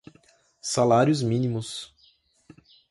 salários-mínimos 0.63 1.93